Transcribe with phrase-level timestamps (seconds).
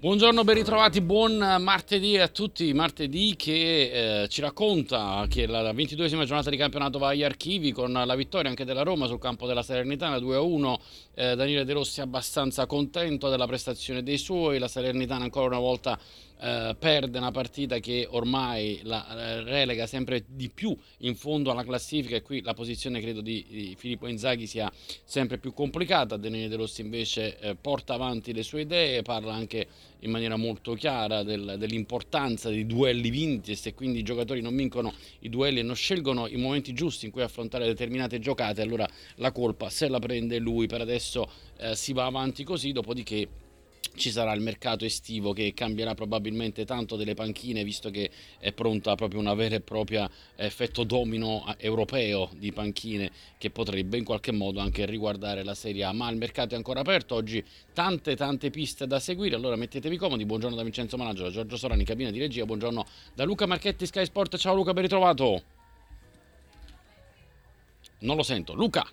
[0.00, 2.72] Buongiorno, ben ritrovati, buon martedì a tutti.
[2.72, 7.90] Martedì che eh, ci racconta che la 22esima giornata di campionato va agli archivi con
[7.90, 10.76] la vittoria anche della Roma sul campo della Salernitana 2-1.
[11.14, 15.98] Eh, Daniele De Rossi abbastanza contento della prestazione dei suoi, la Salernitana ancora una volta
[16.40, 22.16] eh, perde una partita che ormai la relega sempre di più in fondo alla classifica
[22.16, 24.70] e qui la posizione credo di, di Filippo Inzaghi sia
[25.04, 26.16] sempre più complicata.
[26.16, 29.66] Daniele De Rossi invece eh, porta avanti le sue idee, parla anche
[30.00, 34.54] in maniera molto chiara del, dell'importanza dei duelli vinti e se quindi i giocatori non
[34.54, 38.88] vincono i duelli e non scelgono i momenti giusti in cui affrontare determinate giocate, allora
[39.16, 40.66] la colpa se la prende lui.
[40.66, 43.28] Per adesso eh, si va avanti così, dopodiché
[43.94, 48.94] ci sarà il mercato estivo che cambierà probabilmente tanto delle panchine visto che è pronta
[48.94, 54.60] proprio una vera e propria effetto domino europeo di panchine che potrebbe in qualche modo
[54.60, 55.92] anche riguardare la Serie A.
[55.92, 59.36] Ma il mercato è ancora aperto oggi tante tante piste da seguire.
[59.36, 60.24] Allora mettetevi comodi.
[60.24, 62.44] Buongiorno da Vincenzo Managgio da Giorgio Sorani cabina di regia.
[62.44, 64.36] Buongiorno da Luca Marchetti Sky Sport.
[64.36, 65.42] Ciao Luca ben ritrovato.
[68.00, 68.54] Non lo sento.
[68.54, 68.86] Luca!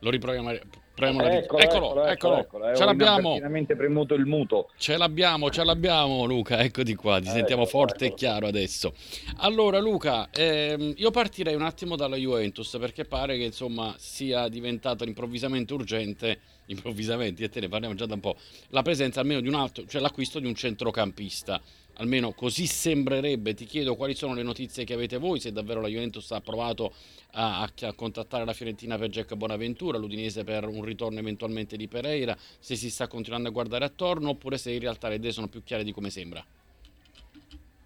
[0.00, 0.58] Lo riproviamo
[1.00, 3.38] Premo eh, eccolo, eccolo, eccolo, eccolo, ce l'abbiamo.
[3.74, 4.68] premuto il muto.
[4.76, 8.92] Ce l'abbiamo, ce l'abbiamo Luca, eccoti qua, ti eh, sentiamo forte e chiaro adesso.
[9.38, 15.04] Allora Luca, ehm, io partirei un attimo dalla Juventus perché pare che insomma sia diventato
[15.04, 18.36] improvvisamente urgente, improvvisamente, e te ne parliamo già da un po',
[18.68, 21.62] la presenza almeno di un altro, cioè l'acquisto di un centrocampista
[21.94, 23.54] almeno così sembrerebbe.
[23.54, 26.92] Ti chiedo quali sono le notizie che avete voi, se davvero la Juventus ha provato
[27.32, 32.36] a, a, contattare la Fiorentina per Jack Bonaventura, l'Udinese per un ritorno eventualmente di Pereira,
[32.36, 35.62] se si sta continuando a guardare attorno oppure se in realtà le idee sono più
[35.62, 36.44] chiare di come sembra.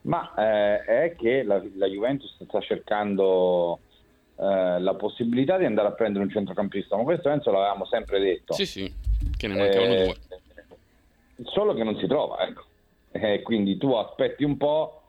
[0.02, 3.78] Ma eh, è che la, la, Juventus sta cercando
[4.36, 8.52] eh, la possibilità di andare a prendere un centrocampista, ma questo penso l'avevamo sempre detto.
[8.52, 8.92] Sì, sì,
[9.34, 10.16] che ne mancavano eh, due.
[11.44, 12.72] Solo che non si trova, ecco
[13.16, 15.02] eh, quindi tu aspetti un po'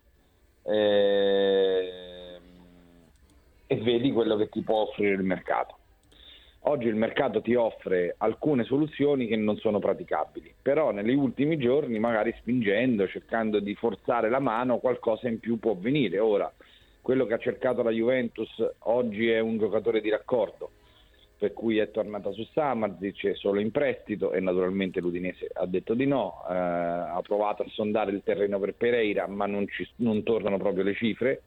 [0.64, 2.40] eh,
[3.66, 5.78] e vedi quello che ti può offrire il mercato.
[6.68, 11.98] Oggi il mercato ti offre alcune soluzioni che non sono praticabili, però negli ultimi giorni,
[11.98, 16.20] magari spingendo, cercando di forzare la mano, qualcosa in più può venire.
[16.20, 16.52] Ora,
[17.02, 18.50] quello che ha cercato la Juventus
[18.80, 20.72] oggi è un giocatore di raccordo,
[21.38, 25.94] per cui è tornata su Samarzic, è solo in prestito e naturalmente l'Udinese ha detto
[25.94, 30.23] di no, eh, ha provato a sondare il terreno per Pereira ma non, ci, non,
[30.23, 31.41] tornano proprio le cifre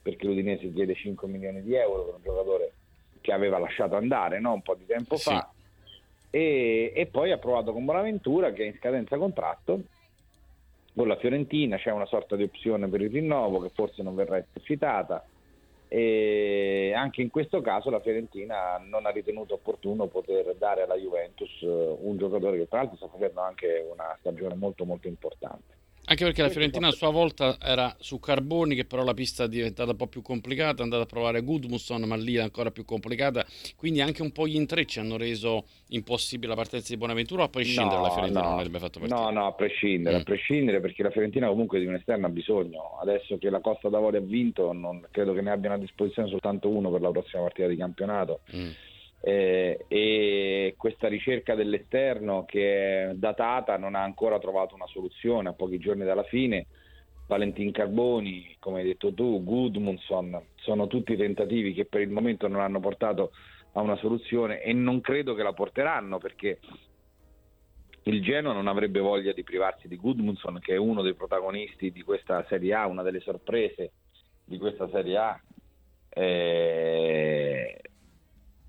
[0.00, 2.72] perché l'Udinese chiede 5 milioni di euro per un giocatore
[3.20, 4.52] che aveva lasciato andare no?
[4.52, 5.30] un po' di tempo sì.
[5.30, 5.50] fa
[6.30, 9.82] e, e, poi ha provato con Bonaventura che è in scadenza contratto
[10.94, 14.38] con la Fiorentina, c'è una sorta di opzione per il rinnovo che forse non verrà
[14.38, 15.24] esercitata
[15.96, 21.48] e anche in questo caso la Fiorentina non ha ritenuto opportuno poter dare alla Juventus
[21.62, 25.83] eh, un giocatore che tra l'altro sta facendo anche una stagione molto molto importante.
[26.06, 29.48] Anche perché la Fiorentina a sua volta era su Carboni, che però la pista è
[29.48, 32.84] diventata un po' più complicata, è andata a provare Gudmusson, ma lì è ancora più
[32.84, 33.44] complicata.
[33.74, 37.96] Quindi anche un po' gli intrecci hanno reso impossibile la partenza di Bonaventura, a prescindere
[37.96, 39.18] no, la Fiorentina no, non avrebbe fatto partire.
[39.18, 40.20] No, no, a prescindere, mm.
[40.20, 42.98] a prescindere, perché la Fiorentina comunque di un esterno ha bisogno.
[43.00, 46.68] Adesso che la Costa d'Avorio ha vinto, non, credo che ne abbiano a disposizione soltanto
[46.68, 48.40] uno per la prossima partita di campionato.
[48.54, 48.70] Mm
[49.26, 55.54] eh, e questa ricerca dell'esterno che è datata non ha ancora trovato una soluzione a
[55.54, 56.66] pochi giorni dalla fine.
[57.26, 62.60] Valentin Carboni, come hai detto tu, Gudmundsson, sono tutti tentativi che per il momento non
[62.60, 63.32] hanno portato
[63.72, 66.58] a una soluzione e non credo che la porteranno perché
[68.02, 72.02] il Genoa non avrebbe voglia di privarsi di Gudmundsson che è uno dei protagonisti di
[72.02, 73.92] questa Serie A, una delle sorprese
[74.44, 75.40] di questa Serie A.
[76.10, 77.80] Eh,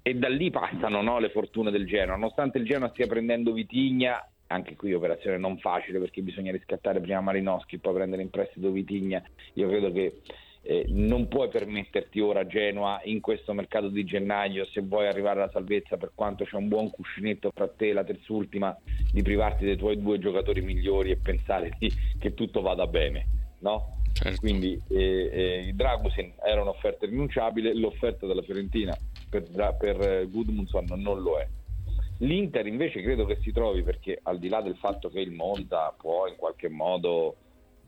[0.07, 2.16] e da lì passano no, le fortune del Genoa.
[2.16, 7.21] Nonostante il Genoa stia prendendo Vitigna, anche qui operazione non facile perché bisogna riscattare prima
[7.21, 9.24] Marinowski, poi prendere in prestito Vitigna.
[9.53, 10.21] Io credo che
[10.62, 15.51] eh, non puoi permetterti ora Genoa in questo mercato di gennaio, se vuoi arrivare alla
[15.51, 18.77] salvezza, per quanto c'è un buon cuscinetto fra te e la terzultima,
[19.12, 23.25] di privarti dei tuoi due giocatori migliori e pensare di, che tutto vada bene.
[23.62, 24.01] No?
[24.13, 24.39] Certo.
[24.39, 28.95] Quindi eh, eh, Dragusin era un'offerta rinunciabile, l'offerta della Fiorentina
[29.41, 31.47] per, per Gudmundsson non lo è.
[32.19, 35.93] L'Inter invece credo che si trovi perché al di là del fatto che il Monza
[35.97, 37.35] può in qualche modo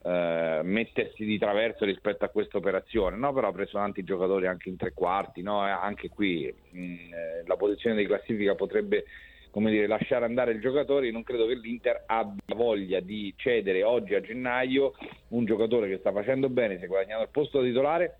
[0.03, 3.31] eh, mettersi di traverso rispetto a questa operazione, no?
[3.31, 5.59] però ha preso tanti giocatori anche in tre quarti, no?
[5.59, 9.05] anche qui mh, eh, la posizione di classifica potrebbe
[9.53, 14.21] dire, lasciare andare il giocatore, non credo che l'Inter abbia voglia di cedere oggi a
[14.21, 14.93] gennaio
[15.29, 18.19] un giocatore che sta facendo bene, si è guadagnato il posto titolare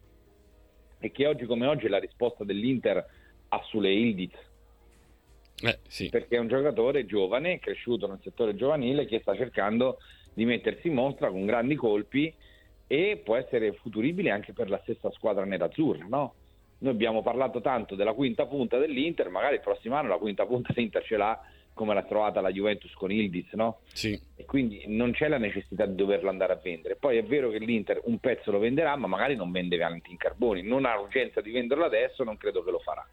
[0.99, 3.05] e che oggi come oggi è la risposta dell'Inter
[3.49, 4.33] a Sule Ildiz.
[5.63, 6.09] Eh, sì.
[6.09, 9.97] Perché è un giocatore giovane, cresciuto nel settore giovanile, che sta cercando
[10.33, 12.33] di mettersi in mostra con grandi colpi
[12.85, 16.33] e può essere futuribile anche per la stessa squadra nerazzurra, no?
[16.79, 20.71] Noi abbiamo parlato tanto della quinta punta dell'Inter, magari il prossimo anno la quinta punta
[20.73, 21.41] dell'Inter ce l'ha
[21.73, 23.79] come l'ha trovata la Juventus con Ildiz, no?
[23.93, 24.19] Sì.
[24.35, 26.95] E quindi non c'è la necessità di doverlo andare a vendere.
[26.95, 30.63] Poi è vero che l'Inter un pezzo lo venderà, ma magari non vende Valentin Carboni,
[30.63, 33.07] non ha urgenza di venderlo adesso, non credo che lo farà.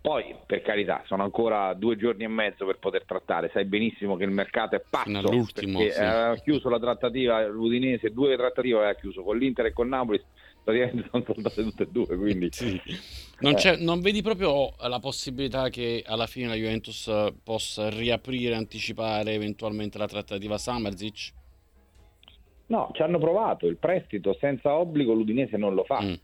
[0.00, 3.50] Poi, per carità, sono ancora due giorni e mezzo per poter trattare.
[3.52, 5.18] Sai benissimo che il mercato è pazzo.
[5.18, 6.00] all'ultimo, sì.
[6.00, 10.22] ha chiuso la trattativa l'Udinese, due trattative aveva chiuso con l'Inter e con Napoli
[10.68, 12.16] praticamente sono saltate tutte e due.
[12.16, 12.80] Quindi, sì.
[13.40, 13.76] non, eh.
[13.78, 17.10] non, vedi proprio la possibilità che alla fine la Juventus
[17.42, 21.32] possa riaprire, anticipare eventualmente la trattativa Samerzic?
[22.66, 26.02] No, ci hanno provato il prestito senza obbligo, l'Udinese non lo fa.
[26.02, 26.14] Mm.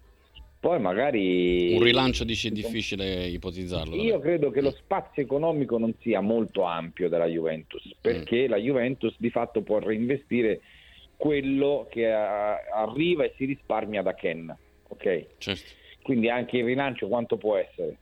[0.65, 1.75] Poi magari...
[1.75, 3.97] Un rilancio dici è difficile ipotizzarlo.
[3.97, 8.49] Io credo che lo spazio economico non sia molto ampio della Juventus, perché mm.
[8.49, 10.63] la Juventus di fatto può reinvestire
[11.17, 14.57] quello che arriva e si risparmia da Ken.
[14.89, 15.27] Ok?
[15.37, 15.71] Certo.
[16.01, 17.99] Quindi anche il rilancio quanto può essere?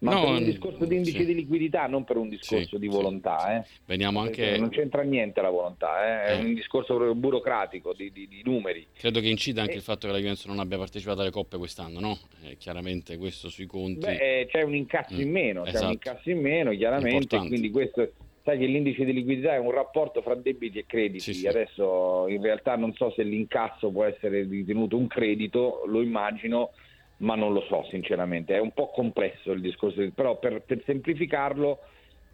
[0.00, 1.26] Ma no, per un discorso di indice sì.
[1.26, 3.56] di liquidità, non per un discorso sì, di volontà.
[3.56, 3.64] Eh.
[3.86, 4.58] Veniamo anche...
[4.58, 6.38] Non c'entra niente la volontà, eh.
[6.38, 8.86] è un discorso proprio burocratico di, di, di, numeri.
[8.96, 12.00] Credo che incida anche il fatto che la Juventus non abbia partecipato alle coppe quest'anno,
[12.00, 12.18] no?
[12.44, 14.06] Eh, chiaramente questo sui conti.
[14.06, 15.20] Beh, eh, c'è un incasso mm.
[15.20, 15.78] in meno, esatto.
[15.78, 16.08] c'è un esatto.
[16.08, 17.48] incasso in meno, chiaramente, Importante.
[17.48, 18.10] quindi questo
[18.46, 21.18] sai che l'indice di liquidità è un rapporto fra debiti e crediti.
[21.18, 21.48] Sì, sì.
[21.48, 26.70] Adesso in realtà non so se l'incasso può essere ritenuto un credito, lo immagino,
[27.18, 28.54] ma non lo so sinceramente.
[28.54, 31.80] È un po' complesso il discorso, però per, per semplificarlo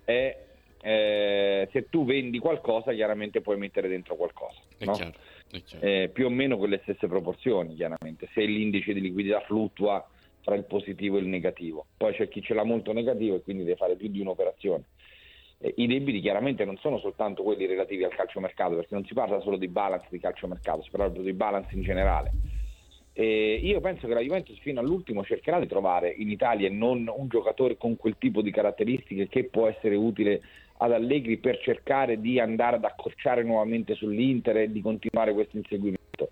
[0.05, 0.37] è
[0.83, 4.59] eh, se tu vendi qualcosa chiaramente puoi mettere dentro qualcosa.
[4.77, 4.93] È no?
[4.93, 5.13] chiaro,
[5.51, 5.87] è chiaro.
[5.87, 8.29] Eh, più o meno con le stesse proporzioni chiaramente.
[8.33, 10.07] Se l'indice di liquidità fluttua
[10.43, 11.87] tra il positivo e il negativo.
[11.97, 14.85] Poi c'è chi ce l'ha molto negativo e quindi deve fare più di un'operazione
[15.63, 19.41] eh, i debiti chiaramente non sono soltanto quelli relativi al calciomercato, perché non si parla
[19.41, 22.33] solo di balance di calciomercato, si parla proprio di balance in generale.
[23.15, 27.29] E io penso che la Juventus fino all'ultimo cercherà di trovare in Italia non un
[27.29, 30.41] giocatore con quel tipo di caratteristiche che può essere utile
[30.79, 36.31] ad Allegri per cercare di andare ad accorciare nuovamente sull'Inter e di continuare questo inseguimento.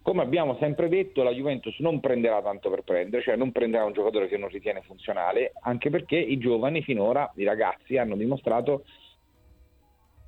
[0.00, 3.92] Come abbiamo sempre detto, la Juventus non prenderà tanto per prendere, cioè non prenderà un
[3.92, 8.84] giocatore che non ritiene funzionale, anche perché i giovani finora, i ragazzi, hanno dimostrato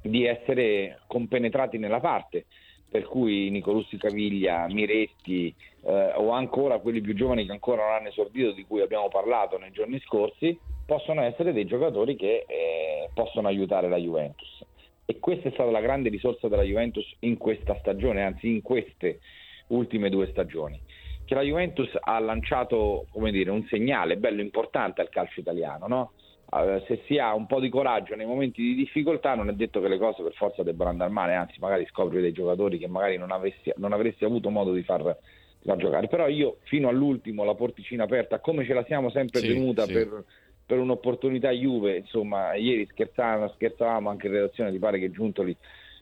[0.03, 2.47] di essere compenetrati nella parte.
[2.91, 8.09] Per cui Nicolussi Caviglia, Miretti eh, o ancora quelli più giovani che ancora non hanno
[8.09, 13.49] esordito, di cui abbiamo parlato nei giorni scorsi, possono essere dei giocatori che eh, possono
[13.49, 14.65] aiutare la Juventus.
[15.05, 19.21] E questa è stata la grande risorsa della Juventus in questa stagione, anzi in queste
[19.69, 20.81] ultime due stagioni.
[21.25, 26.13] Che la Juventus ha lanciato dire, un segnale bello importante al calcio italiano, no?
[26.51, 29.89] Se si ha un po' di coraggio nei momenti di difficoltà non è detto che
[29.89, 33.33] le cose per forza debbano andare male, anzi magari scopri dei giocatori che magari non,
[33.33, 36.09] avessi, non avresti avuto modo di far, di far, giocare.
[36.09, 39.93] Però io fino all'ultimo la porticina aperta, come ce la siamo sempre sì, tenuta sì.
[39.93, 40.25] Per,
[40.65, 45.55] per, un'opportunità Juve, insomma ieri scherzavamo, scherzavamo anche in redazione, ti pare che Giuntoli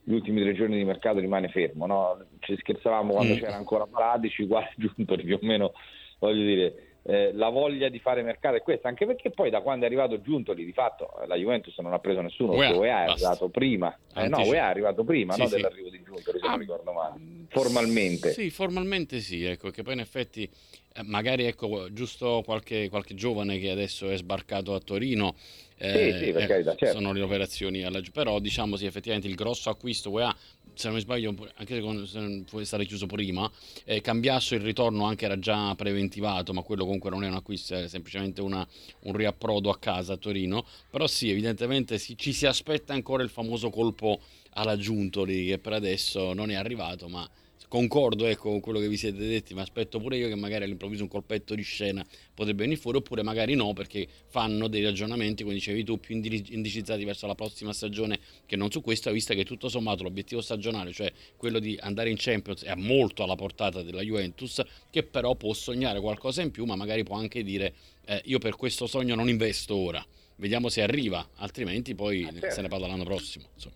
[0.04, 1.86] gli ultimi tre giorni di mercato rimane fermo.
[1.86, 2.24] No?
[2.38, 3.38] Ci scherzavamo quando mm.
[3.38, 5.72] c'era ancora Paradici, quasi giunto più o meno,
[6.20, 9.84] voglio dire, eh, la voglia di fare mercato è questa, anche perché poi da quando
[9.84, 13.48] è arrivato Giuntoli, di fatto la Juventus non ha preso nessuno, UEA, UEA è arrivato
[13.48, 15.54] prima, eh, no, UEA è arrivato prima sì, no, sì.
[15.54, 17.14] dell'arrivo di Giuntoli, se ah, non ricordo male,
[17.48, 18.32] formalmente.
[18.32, 23.58] Sì, formalmente sì, ecco, che poi in effetti eh, magari ecco, giusto qualche, qualche giovane
[23.58, 25.36] che adesso è sbarcato a Torino
[25.78, 26.94] eh, sì, sì, per eh, carità, certo.
[26.96, 30.34] sono le operazioni alla, però diciamo sì effettivamente il grosso acquisto UEA
[30.76, 33.50] se non mi sbaglio anche se può essere chiuso prima
[33.84, 37.74] eh, Cambiasso il ritorno anche era già preventivato ma quello comunque non è un acquisto
[37.74, 38.66] è semplicemente una,
[39.00, 40.64] un riapprodo a casa a Torino.
[40.90, 45.72] Però sì evidentemente si, ci si aspetta ancora il famoso colpo alla Giuntoli che per
[45.74, 47.28] adesso non è arrivato ma
[47.68, 51.02] concordo ecco, con quello che vi siete detti, ma aspetto pure io che magari all'improvviso
[51.02, 55.54] un colpetto di scena potrebbe venire fuori, oppure magari no, perché fanno dei ragionamenti, come
[55.54, 59.68] dicevi tu, più indicizzati verso la prossima stagione che non su questa, vista che tutto
[59.68, 64.62] sommato l'obiettivo stagionale, cioè quello di andare in Champions, è molto alla portata della Juventus,
[64.90, 67.74] che però può sognare qualcosa in più, ma magari può anche dire
[68.06, 70.04] eh, io per questo sogno non investo ora,
[70.36, 72.50] vediamo se arriva, altrimenti poi ah, certo.
[72.50, 73.46] se ne parla l'anno prossimo.
[73.54, 73.74] Insomma,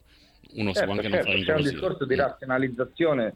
[0.52, 3.34] uno certo, si può anche certo, non fare C'è un discorso di razionalizzazione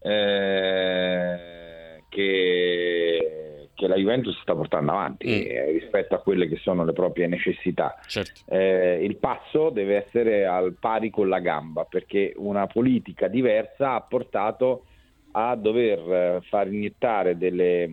[0.00, 5.50] eh, che, che la Juventus sta portando avanti mm.
[5.50, 7.98] eh, rispetto a quelle che sono le proprie necessità.
[8.06, 8.40] Certo.
[8.48, 14.00] Eh, il passo deve essere al pari con la gamba perché una politica diversa ha
[14.00, 14.84] portato
[15.32, 17.88] a dover eh, far iniettare delle,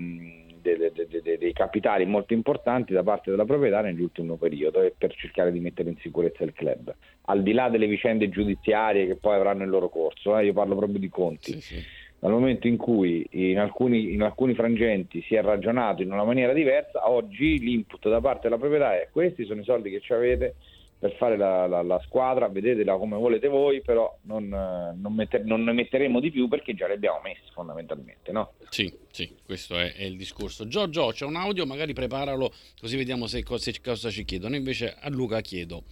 [0.76, 5.52] delle, delle, dei capitali molto importanti da parte della proprietà nell'ultimo periodo e per cercare
[5.52, 6.94] di mettere in sicurezza il club.
[7.26, 10.76] Al di là delle vicende giudiziarie che poi avranno il loro corso, eh, io parlo
[10.76, 11.54] proprio di conti.
[11.54, 16.12] Sì, sì dal momento in cui in alcuni, in alcuni, frangenti si è ragionato in
[16.12, 20.00] una maniera diversa, oggi l'input da parte della proprietà è questi sono i soldi che
[20.00, 20.56] ci avete
[21.00, 25.64] per fare la, la, la squadra, vedetela come volete voi, però non, non, metter, non,
[25.64, 28.32] ne metteremo di più perché già li abbiamo messi fondamentalmente.
[28.32, 28.54] No?
[28.70, 30.68] Sì, sì, questo è, è il discorso.
[30.68, 34.56] Giorgio, c'è un audio, magari preparalo così vediamo se, se, cosa ci chiedono.
[34.56, 35.84] Invece a Luca chiedo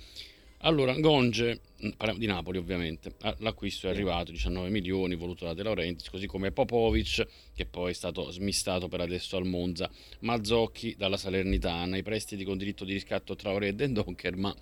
[0.65, 5.53] allora, Gonge, mm, parliamo di Napoli ovviamente, ah, l'acquisto è arrivato, 19 milioni, voluto da
[5.53, 9.87] De Laurentiis, così come Popovic, che poi è stato smistato per adesso al Monza,
[10.21, 14.55] Mazzocchi dalla Salernitana, i prestiti con diritto di riscatto tra Ore e Dendonker, ma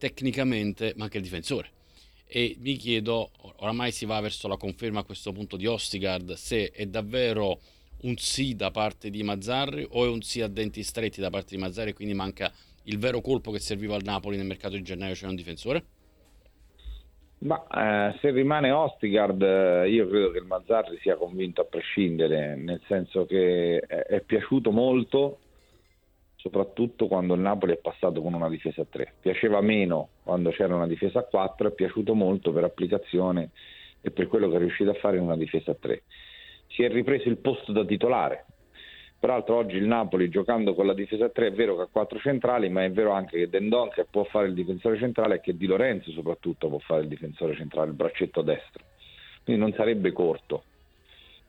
[0.00, 1.68] tecnicamente manca il difensore.
[2.26, 6.70] E mi chiedo, oramai si va verso la conferma a questo punto di Ostigard, se
[6.70, 7.60] è davvero
[8.02, 11.54] un sì da parte di Mazzarri o è un sì a denti stretti da parte
[11.54, 12.50] di Mazzarri e quindi manca
[12.84, 15.84] il vero colpo che serviva al Napoli nel mercato di gennaio, cioè un difensore?
[17.40, 22.54] Ma eh, se rimane Ostigard, eh, io credo che il Mazzarri sia convinto a prescindere,
[22.54, 25.38] nel senso che è, piaciuto molto,
[26.40, 29.14] soprattutto quando il Napoli è passato con una difesa a 3.
[29.20, 33.50] Piaceva meno quando c'era una difesa a 4, è piaciuto molto per applicazione
[34.00, 36.02] e per quello che è riuscito a fare in una difesa a 3.
[36.68, 38.46] Si è ripreso il posto da titolare,
[39.20, 42.18] Peraltro oggi il Napoli giocando con la difesa a 3 è vero che ha quattro
[42.18, 45.58] centrali, ma è vero anche che Dendon che può fare il difensore centrale e che
[45.58, 48.82] Di Lorenzo soprattutto può fare il difensore centrale, il braccetto destro.
[49.44, 50.62] Quindi non sarebbe corto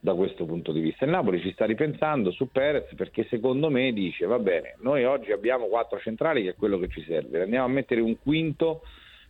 [0.04, 1.04] da questo punto di vista.
[1.04, 5.30] Il Napoli ci sta ripensando su Perez perché secondo me dice va bene, noi oggi
[5.30, 8.82] abbiamo quattro centrali che è quello che ci serve, andiamo a mettere un quinto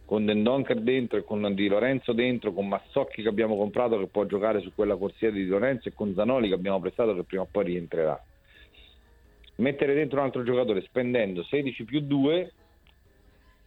[0.06, 4.24] con Dendonker dentro e con Di Lorenzo dentro, con Massocchi che abbiamo comprato che può
[4.24, 7.42] giocare su quella corsia di Di Lorenzo e con Zanoli che abbiamo prestato che prima
[7.42, 8.18] o poi rientrerà
[9.56, 12.52] mettere dentro un altro giocatore spendendo 16 più 2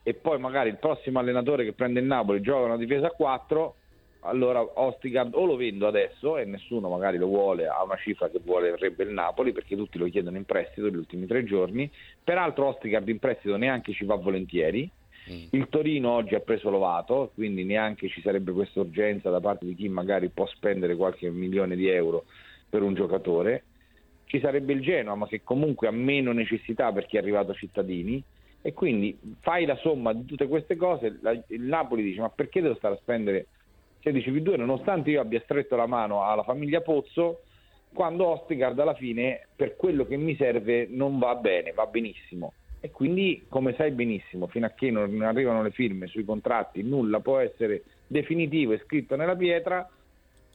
[0.02, 3.76] e poi magari il prossimo allenatore che prende il Napoli gioca una difesa a 4
[4.26, 8.40] allora Ostigard o lo vendo adesso e nessuno magari lo vuole a una cifra che
[8.44, 11.90] vorrebbe il Napoli perché tutti lo chiedono in prestito negli ultimi tre giorni
[12.24, 14.90] peraltro Ostigard in prestito neanche ci va volentieri
[15.32, 15.48] mm.
[15.52, 19.76] il Torino oggi ha preso Lovato quindi neanche ci sarebbe questa urgenza da parte di
[19.76, 22.26] chi magari può spendere qualche milione di euro
[22.70, 23.64] per un giocatore
[24.26, 28.22] ci sarebbe il Genoa, ma che comunque ha meno necessità perché è arrivato a cittadini.
[28.62, 32.74] E quindi fai la somma di tutte queste cose, il Napoli dice ma perché devo
[32.76, 33.46] stare a spendere
[34.06, 37.42] 16 più 2 nonostante io abbia stretto la mano alla famiglia Pozzo
[37.92, 42.54] quando Ostigard alla fine per quello che mi serve non va bene, va benissimo.
[42.82, 47.20] E quindi come sai benissimo, fino a che non arrivano le firme sui contratti, nulla
[47.20, 49.90] può essere definitivo e scritto nella pietra,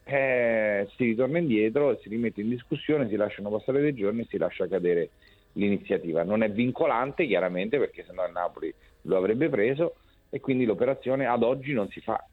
[0.04, 4.38] eh, si ritorna indietro, si rimette in discussione, si lasciano passare dei giorni e si
[4.38, 5.10] lascia cadere
[5.54, 6.22] l'iniziativa.
[6.22, 9.96] Non è vincolante chiaramente perché sennò il Napoli lo avrebbe preso
[10.28, 12.24] e quindi l'operazione ad oggi non si fa.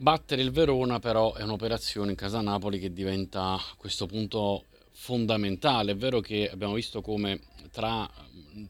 [0.00, 5.92] Battere il Verona però è un'operazione in casa Napoli che diventa a questo punto fondamentale.
[5.92, 7.38] È vero che abbiamo visto come
[7.70, 8.10] tra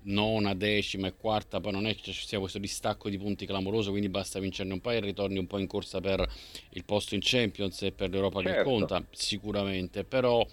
[0.02, 3.90] nona, decima e quarta, poi non è che ci sia questo distacco di punti clamoroso,
[3.90, 6.28] quindi basta vincerne un paio e ritorni un po' in corsa per
[6.70, 8.56] il posto in Champions e per l'Europa certo.
[8.56, 10.44] che conta, sicuramente, però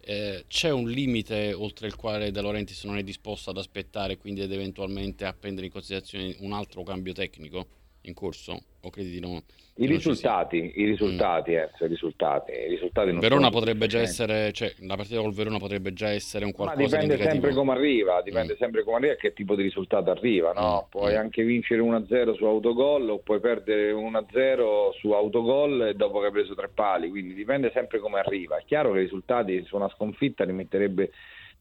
[0.00, 4.40] eh, c'è un limite oltre il quale De Laurentiis non è disposto ad aspettare, quindi
[4.40, 8.58] ad eventualmente a prendere in considerazione un altro cambio tecnico in corso?
[8.82, 9.42] O credi di no?
[9.76, 11.54] I risultati, i risultati, mm.
[11.54, 15.92] eh, i risultati, i risultati Verona potrebbe già essere, cioè la partita col Verona potrebbe
[15.92, 18.56] già essere un qualcosa Ma dipende sempre come arriva, dipende mm.
[18.56, 20.84] sempre come arriva e che tipo di risultato arriva, no?
[20.86, 20.90] Mm.
[20.90, 21.18] Puoi mm.
[21.18, 26.32] anche vincere 1-0 su autogol o puoi perdere 1-0 su autogol e dopo che hai
[26.32, 28.56] preso tre pali, quindi dipende sempre come arriva.
[28.56, 31.10] È chiaro che i risultati su una sconfitta li metterebbe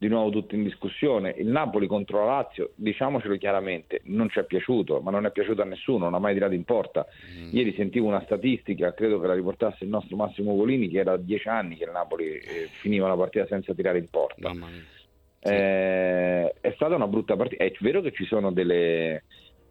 [0.03, 1.33] di nuovo tutto in discussione.
[1.38, 5.62] Il Napoli contro la Lazio, diciamocelo chiaramente, non ci è piaciuto, ma non è piaciuto
[5.62, 7.05] a nessuno, non ha mai tirato in porta.
[7.33, 7.50] Mm.
[7.51, 11.48] Ieri sentivo una statistica, credo che la riportasse il nostro Massimo Golini, che era dieci
[11.48, 14.51] anni che il Napoli eh, finiva la partita senza tirare in porta.
[14.51, 15.50] Sì.
[15.50, 17.63] Eh, è stata una brutta partita.
[17.63, 19.24] È vero che ci sono delle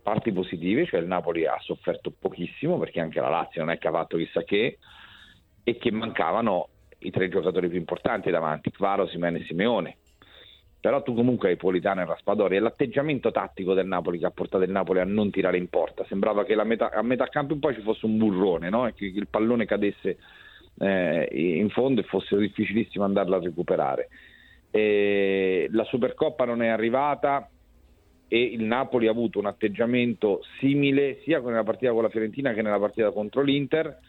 [0.03, 3.89] parti positive, cioè il Napoli ha sofferto pochissimo perché anche la Lazio non è che
[3.89, 4.79] ha fatto chissà che
[5.63, 9.97] e che mancavano i tre giocatori più importanti davanti, Kvaro, Simene e Simeone
[10.83, 14.65] però tu comunque hai Politano e Raspadori, è l'atteggiamento tattico del Napoli che ha portato
[14.65, 17.83] il Napoli a non tirare in porta, sembrava che metà, a metà campo poi ci
[17.83, 18.89] fosse un burrone, no?
[18.89, 20.19] e che il pallone cadesse
[20.81, 24.09] eh, in fondo e fosse difficilissimo andarlo a recuperare.
[24.73, 27.49] eh, la Supercoppa non è arrivata
[28.27, 32.63] e il Napoli ha avuto un atteggiamento simile sia nella partita con la Fiorentina che
[32.63, 34.01] nella partita contro l'Inter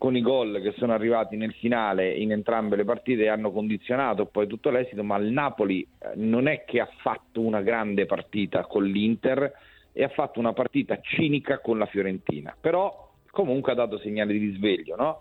[0.00, 4.46] con i gol che sono arrivati nel finale in entrambe le partite hanno condizionato poi
[4.46, 8.82] tutto l'esito, ma il Napoli eh, non è che ha fatto una grande partita con
[8.82, 9.52] l'Inter
[9.92, 14.46] e ha fatto una partita cinica con la Fiorentina, però comunque ha dato segnali di
[14.46, 15.20] risveglio, no?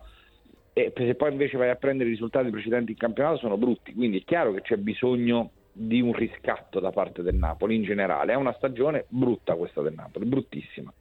[0.71, 4.19] E se poi invece vai a prendere i risultati precedenti in campionato sono brutti, quindi
[4.19, 8.31] è chiaro che c'è bisogno di un riscatto da parte del Napoli in generale.
[8.31, 10.93] È una stagione brutta questa del Napoli, bruttissima.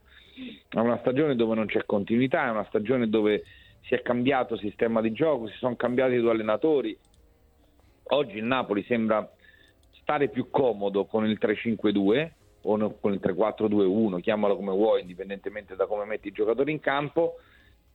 [0.68, 3.44] È una stagione dove non c'è continuità, è una stagione dove
[3.88, 6.96] si è cambiato sistema di gioco, si sono cambiati i due allenatori.
[8.10, 9.26] Oggi il Napoli sembra
[10.00, 12.30] stare più comodo con il 3-5-2
[12.62, 17.36] o con il 3-4-2-1, chiamalo come vuoi, indipendentemente da come metti i giocatori in campo,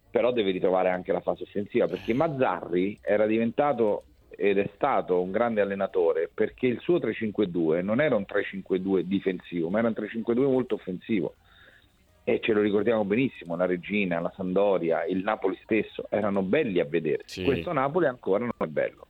[0.10, 5.30] però deve ritrovare anche la fase offensiva, perché Mazzarri era diventato ed è stato un
[5.30, 10.40] grande allenatore perché il suo 3-5-2 non era un 3-5-2 difensivo, ma era un 3-5-2
[10.40, 11.36] molto offensivo
[12.24, 16.86] e ce lo ricordiamo benissimo, la Regina, la Sandoria, il Napoli stesso erano belli a
[16.86, 17.24] vedere.
[17.25, 17.44] Sì.
[17.44, 19.08] Questo Napoli ancora non è bello.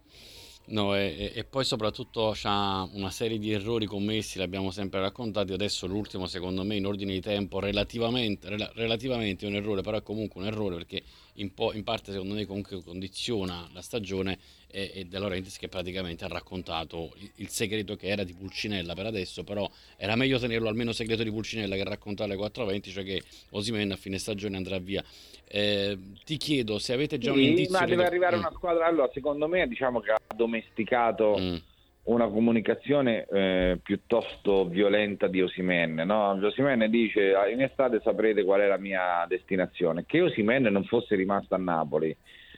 [0.73, 5.85] No, e, e, poi soprattutto c'ha una serie di errori commessi, l'abbiamo sempre raccontati, adesso
[5.85, 10.01] l'ultimo secondo me in ordine di tempo relativamente, rel- relativamente è un errore, però è
[10.01, 11.03] comunque un errore perché
[11.33, 16.25] in, in parte secondo me comunque condiziona la stagione e, e De Laurentiis che praticamente
[16.25, 20.69] ha raccontato il, il, segreto che era di Pulcinella per adesso, però era meglio tenerlo
[20.69, 24.79] almeno segreto di Pulcinella che raccontare le 420, cioè che Osimen a fine stagione andrà
[24.79, 25.03] via.
[25.47, 27.77] Eh, ti chiedo se avete già sì, un indizio.
[27.77, 28.39] Ma deve arrivare mm.
[28.39, 31.35] una squadra, allora secondo me diciamo che ha domesticato...
[31.39, 31.55] Mm
[32.03, 35.95] una comunicazione eh, piuttosto violenta di Osimen.
[36.05, 36.31] No?
[36.31, 40.03] Osimen dice ah, in estate saprete qual è la mia destinazione.
[40.05, 42.15] Che Osimen non fosse rimasto a Napoli,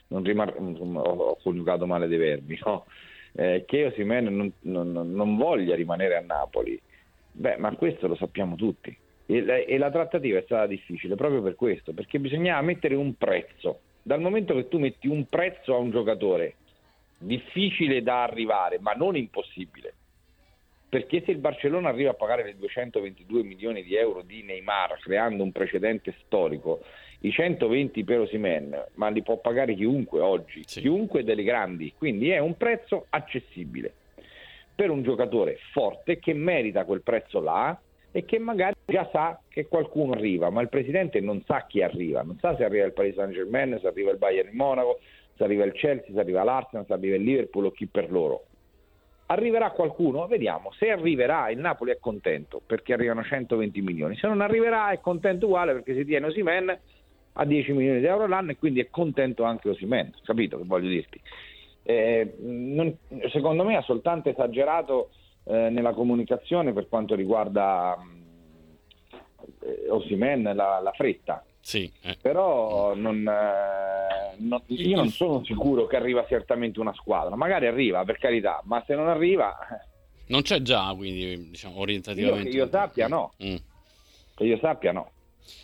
[0.07, 2.85] non rimar- ho, ho coniugato male dei verbi, no?
[3.33, 6.79] eh, che Osimen non, non, non, voglia rimanere a Napoli,
[7.31, 8.95] beh, ma questo lo sappiamo tutti.
[9.27, 13.79] E, la trattativa è stata difficile proprio per questo, perché bisognava mettere un prezzo.
[14.01, 16.55] Dal momento che tu metti un prezzo a un giocatore
[17.17, 19.93] difficile da arrivare, ma non impossibile.
[20.87, 25.43] Perché se il Barcellona arriva a pagare le 222 milioni di euro di Neymar, creando
[25.43, 26.81] un precedente storico,
[27.21, 30.81] i 120 per Osimen, ma li può pagare chiunque oggi, sì.
[30.81, 33.91] chiunque delle grandi, quindi è un prezzo accessibile
[34.75, 37.77] per un giocatore forte che merita quel prezzo là
[38.15, 42.21] e che magari già sa che qualcuno arriva, ma il presidente non sa chi arriva,
[42.21, 45.01] non sa se arriva il Paris Saint Germain, se arriva il Bayern di Monaco,
[45.35, 48.45] se arriva il Chelsea, se arriva l'Arsenal, se arriva il Liverpool o chi per loro.
[49.25, 50.27] Arriverà qualcuno?
[50.27, 50.71] Vediamo.
[50.77, 54.15] Se arriverà, il Napoli è contento perché arrivano 120 milioni.
[54.15, 56.79] Se non arriverà, è contento uguale perché si tiene Osimen
[57.33, 60.13] a 10 milioni di euro l'anno e quindi è contento anche Osimen.
[60.23, 61.19] Capito che voglio dirti?
[61.83, 62.95] Eh, non,
[63.27, 65.09] secondo me ha soltanto esagerato
[65.45, 67.97] eh, nella comunicazione per quanto riguarda
[69.61, 71.43] eh, Osimen la, la fretta.
[71.61, 72.15] Sì, eh.
[72.21, 77.35] Però non, eh, non, io non sono sicuro che arriva certamente una squadra.
[77.35, 79.57] Magari arriva, per carità, ma se non arriva...
[80.27, 82.49] Non c'è già, quindi diciamo orientativamente.
[82.49, 83.33] Io, che io sappia no.
[83.43, 83.55] Mm.
[84.35, 85.11] Che io sappia no.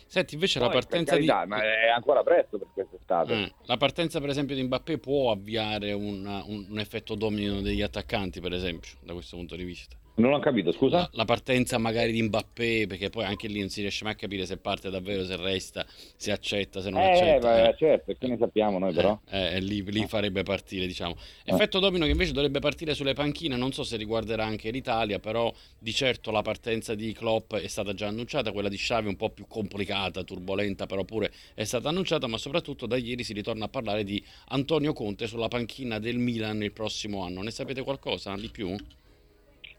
[0.06, 1.48] Senti, invece Poi, la partenza carità, di...
[1.48, 3.32] Ma è ancora presto per quest'estate.
[3.32, 7.82] Eh, la partenza, per esempio, di Mbappé può avviare un, un, un effetto domino degli
[7.82, 9.96] attaccanti, per esempio, da questo punto di vista.
[10.14, 10.98] Non ho capito, scusa.
[10.98, 14.16] La, la, partenza magari di Mbappé, perché poi anche lì non si riesce mai a
[14.16, 17.68] capire se parte davvero, se resta, se accetta, se non eh, accetta.
[17.68, 19.18] Eh, certo, che ne sappiamo noi però.
[19.30, 21.16] Eh, eh lì, lì, farebbe partire, diciamo.
[21.44, 21.54] Eh.
[21.54, 25.50] Effetto domino che invece dovrebbe partire sulle panchine, non so se riguarderà anche l'Italia, però
[25.78, 29.30] di certo la partenza di Klopp è stata già annunciata, quella di Xavi un po'
[29.30, 33.68] più complicata, turbolenta, però pure è stata annunciata, ma soprattutto da ieri si ritorna a
[33.68, 37.40] parlare di Antonio Conte sulla panchina del Milan il prossimo anno.
[37.40, 38.76] Ne sapete qualcosa di più?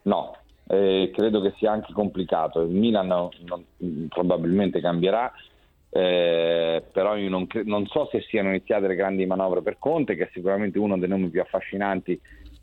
[0.03, 0.35] No,
[0.67, 2.61] eh, credo che sia anche complicato.
[2.61, 3.29] Il Milan non,
[4.09, 5.31] probabilmente cambierà,
[5.89, 10.23] eh, però io non, non, so se siano iniziate le grandi manovre per Conte, che
[10.23, 12.19] è sicuramente uno dei nomi più affascinanti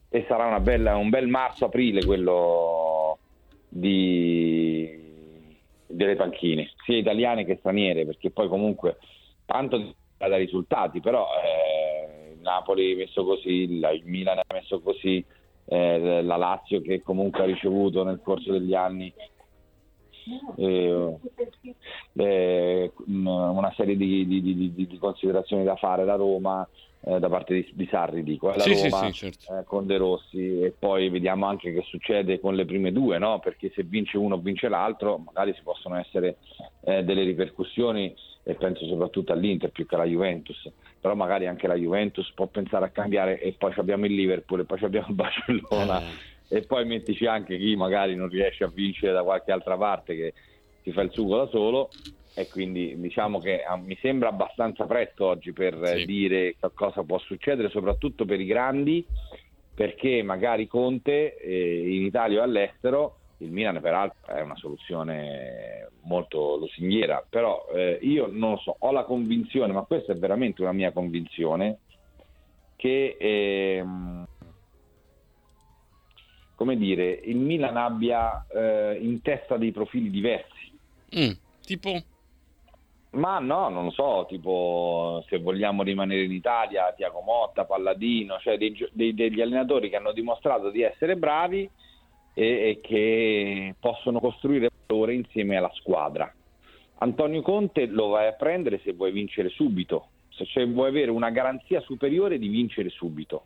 [0.09, 3.19] e sarà bella, un bel marzo-aprile quello
[3.69, 8.99] di, delle panchine, sia italiane che straniere, perché poi comunque
[9.47, 15.25] tanto da risultati, però eh, Napoli messo così, il Milan ha messo così,
[15.73, 19.13] eh, la Lazio che comunque ha ricevuto nel corso degli anni
[20.57, 21.17] eh,
[22.15, 26.69] eh, una serie di, di, di, di, considerazioni da fare da Roma
[27.03, 29.59] eh, da parte di, Sarri dico, eh, la sì, Roma sì, sì, certo.
[29.59, 33.39] Eh, con De Rossi e poi vediamo anche che succede con le prime due no?
[33.39, 36.39] perché se vince uno vince l'altro magari ci possono essere
[36.81, 42.31] delle ripercussioni e penso soprattutto all'Inter più che alla Juventus però magari anche la Juventus
[42.35, 46.05] può pensare a cambiare e poi abbiamo il Liverpool e poi abbiamo il Barcellona eh.
[46.57, 50.35] e poi mettici anche chi magari non riesce a vincere da qualche altra parte che
[50.83, 51.91] si fa il sugo da solo
[52.35, 56.05] e quindi diciamo che ah, mi sembra abbastanza presto oggi per sì.
[56.05, 59.05] dire cosa può succedere, soprattutto per i grandi,
[59.75, 66.57] perché magari Conte eh, in Italia o all'estero, il Milan peraltro è una soluzione molto
[66.57, 70.73] lusinghiera, però eh, io non lo so, ho la convinzione, ma questa è veramente una
[70.73, 71.79] mia convinzione,
[72.77, 74.27] che ehm,
[76.55, 80.79] come dire, il Milan abbia eh, in testa dei profili diversi.
[81.17, 81.31] Mm,
[81.65, 82.03] tipo?
[83.13, 88.59] Ma no, non lo so, tipo se vogliamo rimanere in Italia, Tiago Motta, Palladino, cioè
[88.59, 91.69] dei, dei, degli allenatori che hanno dimostrato di essere bravi
[92.35, 96.33] e, e che possono costruire valore insieme alla squadra.
[96.99, 101.31] Antonio Conte lo vai a prendere se vuoi vincere subito, se cioè vuoi avere una
[101.31, 103.45] garanzia superiore di vincere subito.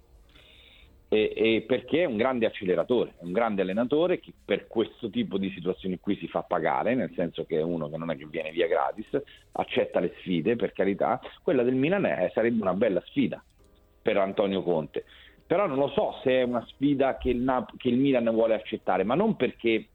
[1.09, 5.39] E, e perché è un grande acceleratore, è un grande allenatore che per questo tipo
[5.39, 8.27] di situazioni qui si fa pagare, nel senso che è uno che non è che
[8.27, 9.07] viene via gratis,
[9.53, 13.41] accetta le sfide, per carità, quella del Milan è, sarebbe una bella sfida
[14.03, 15.05] per Antonio Conte,
[15.47, 18.55] però non lo so se è una sfida che il, Nap- che il Milan vuole
[18.55, 19.89] accettare, ma non perché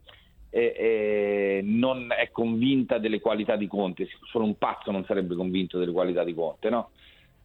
[0.50, 5.78] eh, eh, non è convinta delle qualità di Conte, solo un pazzo non sarebbe convinto
[5.78, 6.90] delle qualità di Conte, no?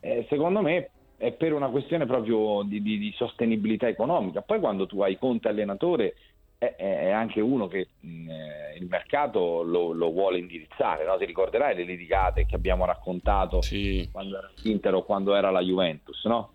[0.00, 4.42] Eh, secondo me è per una questione proprio di, di, di, sostenibilità economica.
[4.42, 6.14] Poi quando tu hai Conte allenatore
[6.58, 11.16] è, è anche uno che mh, eh, il mercato lo, lo vuole indirizzare, no?
[11.16, 14.08] ti ricorderai le litigate che abbiamo raccontato sì.
[14.12, 16.53] quando era l'Inter o quando era la Juventus, no?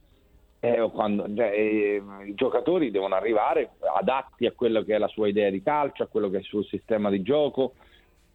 [0.62, 5.28] Eh, quando, cioè, eh, I giocatori devono arrivare adatti a quello che è la sua
[5.28, 7.74] idea di calcio, a quello che è il suo sistema di gioco.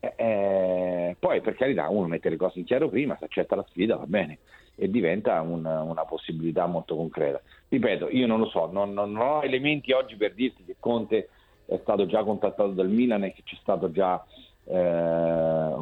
[0.01, 3.67] Eh, eh poi per carità uno mette le cose in chiaro prima, se accetta la
[3.69, 4.39] sfida va bene
[4.77, 7.41] e diventa un, una possibilità molto concreta.
[7.69, 11.29] Ripeto, io non lo so, non, non, ho elementi oggi per dirti che Conte
[11.67, 14.25] è stato già contattato dal Milan e che c'è stato già
[14.65, 15.75] eh,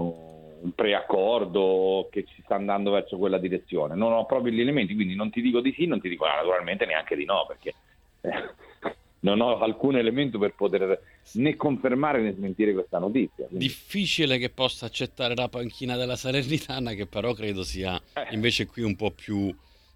[0.62, 3.94] un preaccordo che si sta andando verso quella direzione.
[3.94, 6.86] Non ho proprio gli elementi, quindi non ti dico di sì, non ti dico naturalmente
[6.86, 7.74] neanche di no, perché
[8.20, 11.00] eh, non ho alcun elemento per poter
[11.32, 13.46] né confermare né smentire questa notizia.
[13.46, 13.66] Quindi.
[13.66, 18.28] Difficile che possa accettare la panchina della Salernitana, che però credo sia eh.
[18.30, 19.54] invece qui un po' più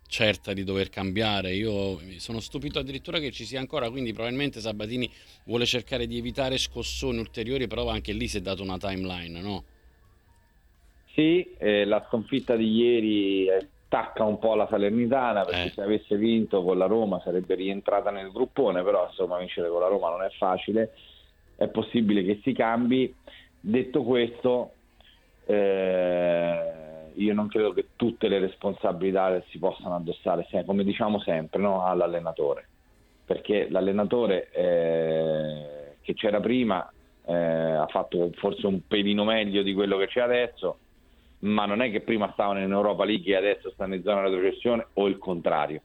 [0.08, 1.54] certa di dover cambiare.
[1.54, 5.08] Io sono stupito addirittura che ci sia ancora, quindi probabilmente Sabatini
[5.44, 9.64] vuole cercare di evitare scossoni ulteriori, però anche lì si è dato una timeline, no?
[11.16, 15.70] Sì, eh, la sconfitta di ieri è stacca un po' la Salernitana perché eh.
[15.70, 19.86] se avesse vinto con la Roma sarebbe rientrata nel gruppone, però insomma vincere con la
[19.86, 20.92] Roma non è facile,
[21.56, 23.14] è possibile che si cambi.
[23.58, 24.72] Detto questo,
[25.46, 26.72] eh,
[27.14, 31.82] io non credo che tutte le responsabilità si possano addossare, come diciamo sempre, no?
[31.82, 32.68] all'allenatore,
[33.24, 36.86] perché l'allenatore eh, che c'era prima
[37.24, 40.80] eh, ha fatto forse un pelino meglio di quello che c'è adesso
[41.40, 44.86] ma non è che prima stavano in Europa League e adesso stanno in zona retrocessione
[44.94, 45.82] o il contrario.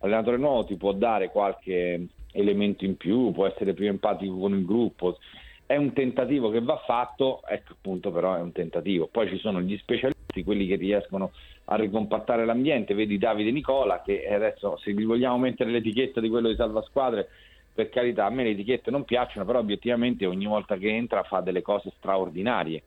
[0.00, 4.64] L'allenatore nuovo ti può dare qualche elemento in più, può essere più empatico con il
[4.64, 5.18] gruppo,
[5.66, 9.06] è un tentativo che va fatto, ecco appunto però è un tentativo.
[9.06, 11.32] Poi ci sono gli specialisti, quelli che riescono
[11.66, 16.48] a ricompattare l'ambiente, vedi Davide Nicola che adesso se gli vogliamo mettere l'etichetta di quello
[16.48, 17.28] di salvasquadre,
[17.74, 21.40] per carità a me le etichette non piacciono, però obiettivamente ogni volta che entra fa
[21.40, 22.82] delle cose straordinarie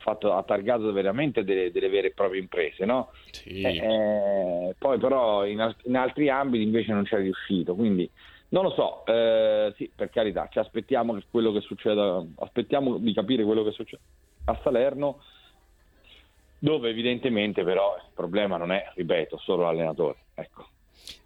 [0.00, 3.10] fatto, ha targato veramente delle, delle, vere e proprie imprese, no?
[3.30, 3.60] Sì.
[3.60, 8.10] Eh, eh, poi però in, in, altri ambiti invece non c'è riuscito, quindi
[8.48, 13.12] non lo so, eh, sì, per carità, ci aspettiamo che quello che succeda, aspettiamo di
[13.12, 14.02] capire quello che succede
[14.44, 15.22] a Salerno,
[16.58, 20.66] dove evidentemente però il problema non è, ripeto, solo l'allenatore, ecco.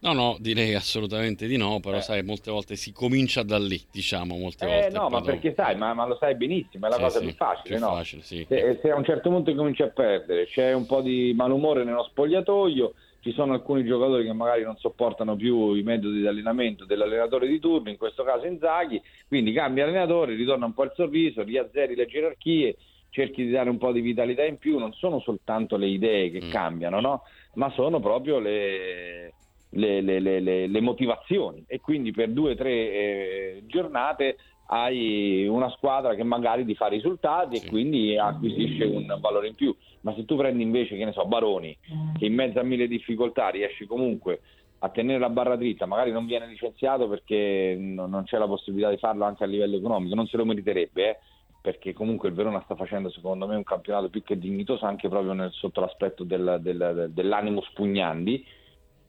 [0.00, 2.02] No, no, direi assolutamente di no, però eh.
[2.02, 4.90] sai, molte volte si comincia da lì, diciamo, molte eh, volte.
[4.90, 7.34] No, ma perché sai, ma, ma, lo sai benissimo, è la sì, cosa sì, più
[7.34, 7.94] facile, più no?
[7.94, 8.44] Facile, sì.
[8.46, 12.04] se, se, a un certo punto cominci a perdere, c'è un po' di malumore nello
[12.04, 17.46] spogliatoio, ci sono alcuni giocatori che magari non sopportano più i metodi di allenamento dell'allenatore
[17.46, 21.94] di turno, in questo caso Inzaghi, quindi cambia allenatore, ritorna un po' il sorriso, riazzeri
[21.94, 22.76] le gerarchie,
[23.08, 26.44] cerchi di dare un po' di vitalità in più, non sono soltanto le idee che
[26.44, 26.50] mm.
[26.50, 27.22] cambiano, no?
[27.54, 29.32] ma sono proprio le
[29.74, 35.68] le, le, le, le motivazioni e quindi per due o tre eh, giornate hai una
[35.70, 39.74] squadra che magari ti fa risultati e quindi acquisisce un valore in più.
[40.00, 41.76] Ma se tu prendi invece, che ne so, Baroni,
[42.18, 44.40] che in mezzo a mille difficoltà riesci comunque
[44.78, 48.98] a tenere la barra dritta, magari non viene licenziato perché non c'è la possibilità di
[48.98, 51.18] farlo anche a livello economico, non se lo meriterebbe, eh?
[51.60, 55.32] perché comunque il Verona sta facendo secondo me un campionato più che dignitoso anche proprio
[55.32, 58.44] nel, sotto l'aspetto del, del, dell'animo spugnandi.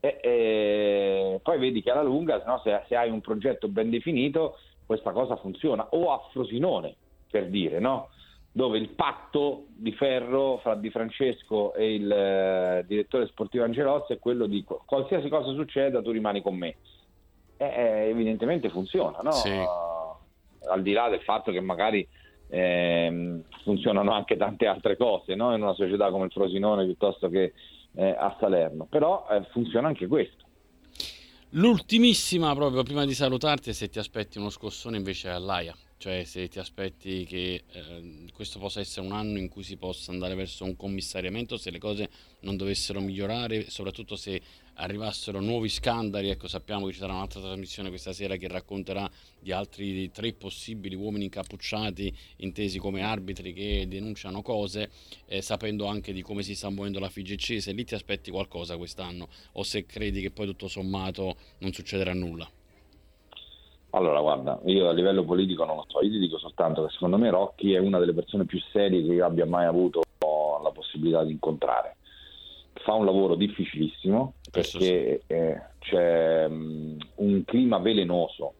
[0.00, 4.58] E, e, poi vedi che alla lunga, no, se, se, hai un progetto ben definito,
[4.84, 5.86] questa cosa funziona.
[5.90, 6.94] O a Frosinone,
[7.30, 8.08] per dire, no?
[8.56, 14.18] dove il patto di ferro fra Di Francesco e il eh, direttore sportivo Angelozzi è
[14.18, 16.76] quello di qualsiasi cosa succeda tu rimani con me.
[17.58, 19.32] Eh, evidentemente funziona, no?
[19.32, 19.50] Sì.
[19.50, 22.08] al di là del fatto che magari
[22.48, 25.54] eh, funzionano anche tante altre cose no?
[25.54, 27.52] in una società come il Frosinone piuttosto che
[27.96, 30.44] eh, a Salerno, però eh, funziona anche questo.
[31.50, 35.74] L'ultimissima, proprio prima di salutarti, se ti aspetti uno scossone invece all'AIA.
[35.98, 40.12] Cioè, se ti aspetti che eh, questo possa essere un anno in cui si possa
[40.12, 44.40] andare verso un commissariamento, se le cose non dovessero migliorare, soprattutto se
[44.74, 49.52] arrivassero nuovi scandali, ecco, sappiamo che ci sarà un'altra trasmissione questa sera che racconterà di
[49.52, 54.90] altri tre possibili uomini incappucciati, intesi come arbitri che denunciano cose,
[55.26, 58.76] eh, sapendo anche di come si sta muovendo la FIGC, se lì ti aspetti qualcosa
[58.76, 62.46] quest'anno o se credi che poi tutto sommato non succederà nulla.
[63.96, 67.16] Allora, guarda, io a livello politico non lo so, io ti dico soltanto che secondo
[67.16, 70.02] me Rocchi è una delle persone più serie che io abbia mai avuto
[70.62, 71.96] la possibilità di incontrare.
[72.74, 75.32] Fa un lavoro difficilissimo perché sì.
[75.32, 78.52] eh, c'è um, un clima velenoso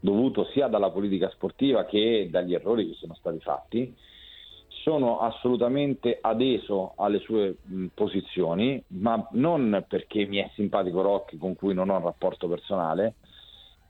[0.00, 3.94] dovuto sia dalla politica sportiva che dagli errori che sono stati fatti.
[4.82, 11.54] Sono assolutamente adeso alle sue mh, posizioni, ma non perché mi è simpatico Rocchi con
[11.54, 13.16] cui non ho un rapporto personale,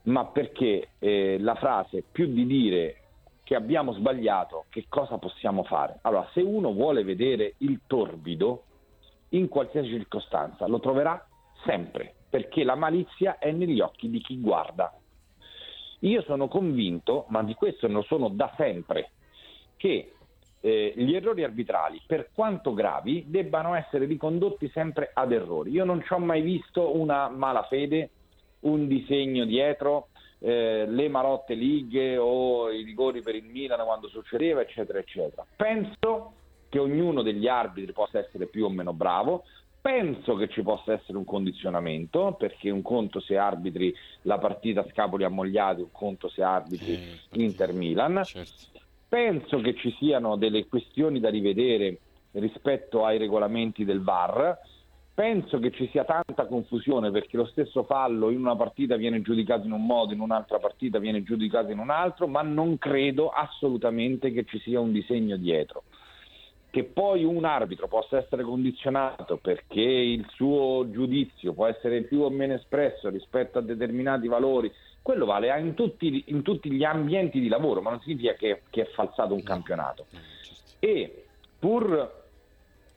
[0.03, 2.95] ma perché eh, la frase più di dire
[3.43, 5.99] che abbiamo sbagliato, che cosa possiamo fare?
[6.03, 8.63] Allora, se uno vuole vedere il torbido
[9.29, 11.23] in qualsiasi circostanza, lo troverà
[11.65, 14.93] sempre, perché la malizia è negli occhi di chi guarda.
[15.99, 19.11] Io sono convinto, ma di questo ne sono da sempre,
[19.75, 20.13] che
[20.61, 25.71] eh, gli errori arbitrali, per quanto gravi, debbano essere ricondotti sempre ad errori.
[25.71, 28.09] Io non ci ho mai visto una malafede
[28.61, 34.61] un disegno dietro, eh, le marotte lighe o i rigori per il Milan quando succedeva,
[34.61, 35.45] eccetera, eccetera.
[35.55, 36.33] Penso
[36.69, 39.43] che ognuno degli arbitri possa essere più o meno bravo,
[39.81, 43.93] penso che ci possa essere un condizionamento, perché un conto se arbitri
[44.23, 48.21] la partita scapoli ammogliati, un conto se arbitri eh, Inter-Milan.
[48.23, 48.79] Certo.
[49.09, 51.99] Penso che ci siano delle questioni da rivedere
[52.31, 54.57] rispetto ai regolamenti del VAR
[55.13, 59.65] penso che ci sia tanta confusione perché lo stesso fallo in una partita viene giudicato
[59.65, 64.31] in un modo, in un'altra partita viene giudicato in un altro, ma non credo assolutamente
[64.31, 65.83] che ci sia un disegno dietro.
[66.69, 72.29] Che poi un arbitro possa essere condizionato perché il suo giudizio può essere più o
[72.29, 74.71] meno espresso rispetto a determinati valori,
[75.01, 78.83] quello vale in tutti, in tutti gli ambienti di lavoro, ma non significa che, che
[78.83, 80.05] è falsato un campionato.
[80.79, 81.25] E
[81.59, 82.23] pur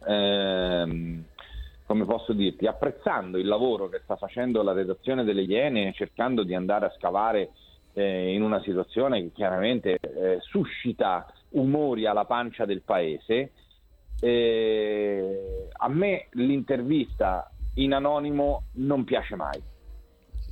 [0.07, 1.25] ehm,
[1.87, 6.55] come posso dirti, apprezzando il lavoro che sta facendo la redazione delle Iene, cercando di
[6.55, 7.51] andare a scavare
[7.93, 13.53] eh, in una situazione che chiaramente eh, suscita umori alla pancia del paese,
[14.21, 19.63] eh, a me l'intervista in anonimo non piace mai.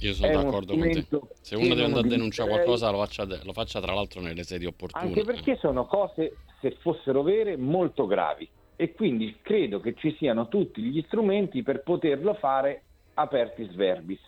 [0.01, 1.07] Io sono È d'accordo con te.
[1.41, 4.67] Se uno deve andare a denunciare qualcosa lo faccia, lo faccia tra l'altro nelle sedi
[4.67, 5.05] opportune.
[5.05, 8.49] Anche perché sono cose, se fossero vere, molto gravi
[8.83, 12.83] e quindi credo che ci siano tutti gli strumenti per poterlo fare
[13.15, 14.19] apertis verbis.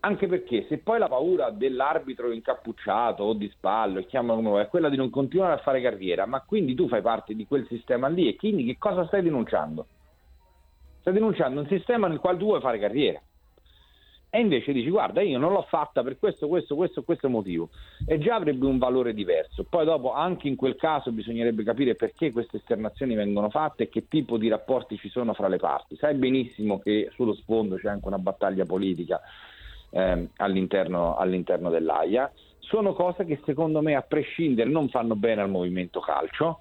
[0.00, 4.96] Anche perché se poi la paura dell'arbitro incappucciato o di spallo, chiamano è quella di
[4.96, 8.36] non continuare a fare carriera, ma quindi tu fai parte di quel sistema lì e
[8.36, 9.86] quindi che cosa stai denunciando?
[11.00, 13.20] Stai denunciando un sistema nel quale tu vuoi fare carriera
[14.30, 17.70] e invece dici guarda io non l'ho fatta per questo, questo, questo, questo motivo
[18.06, 19.64] e già avrebbe un valore diverso.
[19.68, 24.06] Poi dopo anche in quel caso bisognerebbe capire perché queste esternazioni vengono fatte e che
[24.08, 25.96] tipo di rapporti ci sono fra le parti.
[25.96, 29.20] Sai benissimo che sullo sfondo c'è anche una battaglia politica
[29.90, 32.30] eh, all'interno, all'interno dell'AIA.
[32.58, 36.58] Sono cose che secondo me a prescindere non fanno bene al movimento calcio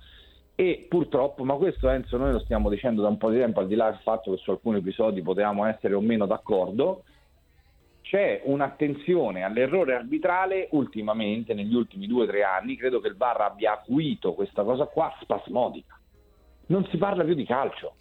[0.56, 3.67] e purtroppo, ma questo Enzo noi lo stiamo dicendo da un po' di tempo, al
[3.67, 7.03] di là del fatto che su alcuni episodi potevamo essere o meno d'accordo,
[8.10, 13.41] c'è un'attenzione all'errore arbitrale ultimamente, negli ultimi due o tre anni, credo che il VAR
[13.41, 16.00] abbia acuito questa cosa qua spasmodica.
[16.67, 17.96] Non si parla più di calcio.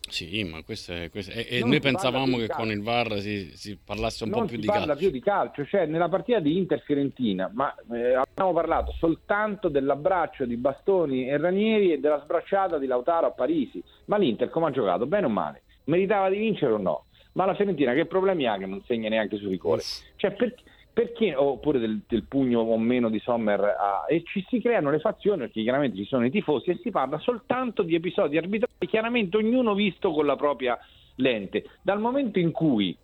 [0.00, 3.78] Sì, ma questo è, questo è, e noi pensavamo che con il VAR si, si
[3.82, 4.86] parlasse un non po' più di calcio.
[4.86, 8.92] Non si parla più di calcio, cioè nella partita di Inter-Fiorentina, ma eh, abbiamo parlato
[8.98, 13.82] soltanto dell'abbraccio di Bastoni e Ranieri e della sbracciata di Lautaro a Parisi.
[14.06, 15.06] Ma l'Inter come ha giocato?
[15.06, 15.62] Bene o male?
[15.84, 17.06] Meritava di vincere o no?
[17.34, 19.82] Ma la Fiorentina che problemi ha che non segna neanche su rigore?
[20.16, 20.54] Cioè, per,
[20.92, 25.00] perché, oppure del, del, pugno o meno di Sommer a, e ci si creano le
[25.00, 29.36] fazioni perché chiaramente ci sono i tifosi e si parla soltanto di episodi arbitrali, chiaramente
[29.36, 30.78] ognuno visto con la propria
[31.16, 31.64] lente.
[31.82, 32.96] Dal momento in cui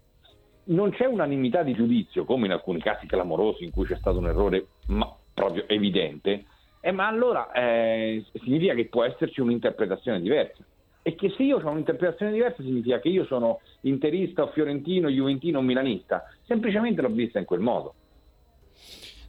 [0.65, 4.29] non c'è unanimità di giudizio, come in alcuni casi clamorosi in cui c'è stato un
[4.29, 6.45] errore ma proprio evidente,
[6.81, 10.65] eh, ma allora eh, significa che può esserci un'interpretazione diversa.
[11.03, 15.59] E che se io ho un'interpretazione diversa significa che io sono interista o fiorentino, juventino
[15.59, 16.25] o milanista.
[16.47, 17.95] Semplicemente l'ho vista in quel modo.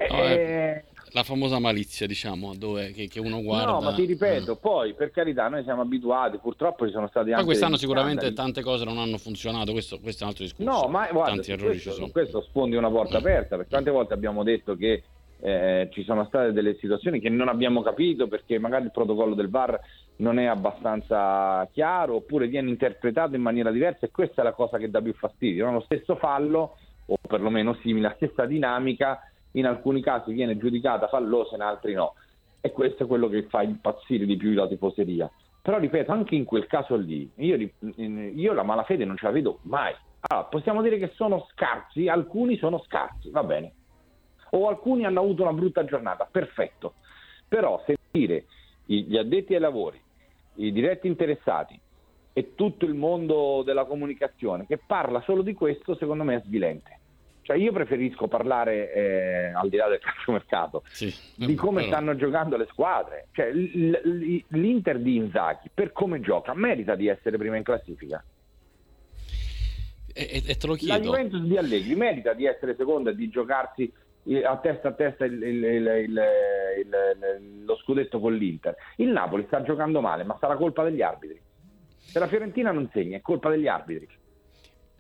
[0.10, 3.72] No, eh, la famosa malizia, diciamo, dove che, che, uno guarda.
[3.72, 4.58] No, ma ti ripeto, eh.
[4.58, 7.42] poi per carità, noi siamo abituati, purtroppo ci sono stati anche.
[7.42, 8.54] Ma quest'anno sicuramente scandali.
[8.54, 10.72] tante cose non hanno funzionato, questo, questo, è un altro discorso.
[10.72, 12.10] No, ma guarda, tanti errori questo, ci sono.
[12.10, 15.04] questo sfondi una porta aperta, perché tante volte abbiamo detto che
[15.42, 19.50] eh, ci sono state delle situazioni che non abbiamo capito perché magari il protocollo del
[19.50, 19.80] VAR
[20.22, 24.78] non è abbastanza chiaro oppure viene interpretato in maniera diversa e questa è la cosa
[24.78, 25.66] che dà più fastidio.
[25.66, 25.74] No?
[25.74, 29.20] Lo stesso fallo, o perlomeno simile, la stessa dinamica,
[29.54, 32.14] in alcuni casi viene giudicata fallosa, in altri no.
[32.62, 35.30] E questo è quello che fa impazzire di più la tifoseria.
[35.62, 37.58] Però ripeto, anche in quel caso lì, io,
[37.96, 39.94] io la malafede non ce la vedo mai.
[40.28, 43.74] Allora, possiamo dire che sono scarsi, alcuni sono scarsi, va bene,
[44.52, 46.94] o alcuni hanno avuto una brutta giornata, perfetto.
[47.48, 48.46] Però sentire
[48.86, 50.00] gli addetti ai lavori,
[50.66, 51.80] i diretti interessati
[52.34, 57.00] e tutto il mondo della comunicazione che parla solo di questo, secondo me è svilente.
[57.44, 61.94] Cioè io preferisco parlare, eh, al di là del calciomercato, sì, di come però...
[61.94, 63.28] stanno giocando le squadre.
[63.32, 68.24] Cioè, l'Inter di Inzaghi, per come gioca, merita di essere prima in classifica.
[70.14, 70.94] E, e te lo chiedo.
[70.94, 73.92] La Juventus di Allegri merita di essere seconda e di giocarsi
[74.44, 76.22] a testa a testa il, il, il,
[77.66, 78.76] lo scudetto con l'Inter.
[78.98, 81.40] Il Napoli sta giocando male, ma sarà colpa degli arbitri.
[81.98, 84.20] Se la Fiorentina non segna, è colpa degli arbitri.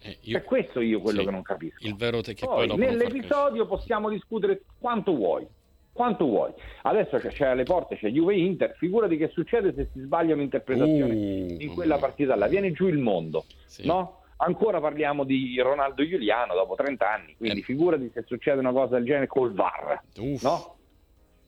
[0.04, 1.86] Eh, io, è questo io quello sì, che non capisco.
[1.86, 5.46] Il vero te che poi, poi nell'episodio possiamo discutere quanto vuoi.
[5.94, 6.54] Quanto vuoi.
[6.84, 8.76] Adesso c'è, c'è alle porte, c'è Juve Inter.
[8.78, 12.48] Figurati che succede se si sbaglia un'interpretazione uh, in quella partita là.
[12.48, 13.86] Viene giù il mondo, sì.
[13.86, 14.21] no?
[14.42, 17.64] Ancora parliamo di Ronaldo Giuliano dopo 30 anni, quindi eh.
[17.64, 20.42] figurati se succede una cosa del genere col VAR, Uff.
[20.44, 20.78] no?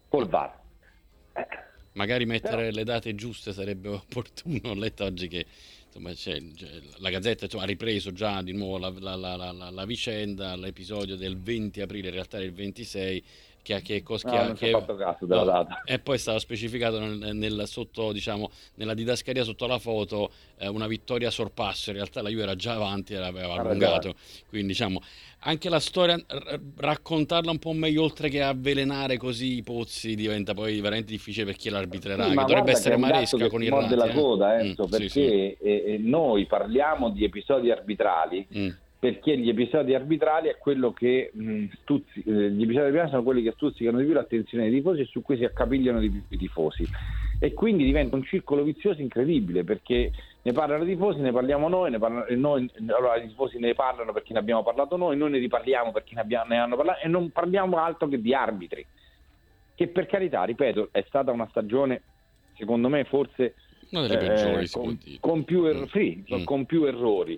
[0.09, 0.59] Col VAR.
[1.33, 1.47] Eh.
[1.93, 2.75] Magari mettere Però...
[2.75, 5.45] le date giuste sarebbe opportuno, ho letto oggi che
[5.85, 9.85] insomma, c'è, c'è, la Gazzetta insomma, ha ripreso già di nuovo la, la, la, la,
[9.85, 13.23] vicenda, l'episodio del 20 aprile, in realtà era il 26,
[13.63, 15.81] che, che, che, no, che fatto caso della no, data.
[15.85, 20.85] E poi stava specificato nel, nel, sotto, diciamo, nella didascalia sotto la foto eh, una
[20.85, 21.89] vittoria sorpasso.
[21.89, 24.13] In realtà la Juve era già avanti e l'aveva allungato.
[24.49, 25.01] Quindi diciamo
[25.45, 30.53] anche la storia, r- raccontarla un po' meglio, oltre che avvelenare così i pozzi, diventa
[30.53, 32.29] poi veramente difficile per chi l'arbitrerà.
[32.29, 33.95] Sì, che dovrebbe essere Maresca con il Rati.
[33.95, 34.13] la eh?
[34.13, 35.57] coda, Enzo, mm, perché sì, sì.
[35.61, 38.47] Eh, noi parliamo di episodi arbitrali.
[38.55, 38.69] Mm
[39.03, 43.43] perché gli episodi arbitrali è quello che mh, stuzzi, eh, gli episodi arbitrali sono quelli
[43.43, 46.37] che stuzzicano di più l'attenzione dei tifosi e su cui si accapigliano di più i
[46.37, 46.87] tifosi
[47.37, 50.09] e quindi diventa un circolo vizioso incredibile perché
[50.41, 54.13] ne parlano i tifosi, ne parliamo noi, ne parlano, noi allora i tifosi ne parlano
[54.13, 57.09] perché ne abbiamo parlato noi, noi ne riparliamo perché ne, abbiamo, ne hanno parlato e
[57.09, 58.85] non parliamo altro che di arbitri
[59.75, 62.03] che per carità, ripeto, è stata una stagione
[62.55, 63.55] secondo me forse
[63.89, 65.83] delle peggiori, eh, con, con, più er- mm.
[65.91, 66.43] sì, mm.
[66.45, 67.37] con più errori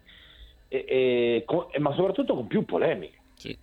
[0.83, 3.19] e, e, con, ma soprattutto con più polemiche.
[3.35, 3.57] Sì.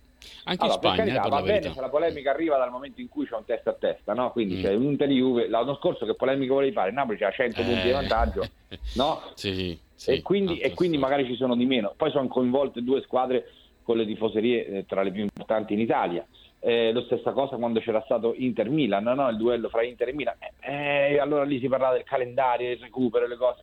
[0.45, 3.09] Anche allora, in Spagna, carità, eh, va bene se la polemica arriva dal momento in
[3.09, 4.31] cui c'è un testa a testa, no?
[4.31, 4.61] quindi mm.
[4.61, 5.47] c'è Inter Juve.
[5.47, 6.91] L'anno scorso che polemica volevi fare?
[6.91, 7.63] Napoli c'ha 100 eh.
[7.63, 8.47] punti di vantaggio,
[8.95, 9.21] no?
[9.35, 11.93] sì, sì, e quindi, e quindi magari ci sono di meno.
[11.95, 13.51] Poi sono coinvolte due squadre
[13.83, 16.25] con le tifoserie eh, tra le più importanti in Italia.
[16.59, 19.29] Eh, lo stessa cosa quando c'era stato Inter-Milan, no?
[19.29, 20.35] il duello fra Inter e Milan.
[20.61, 23.61] Eh, allora lì si parlava del calendario, del recupero, le cose.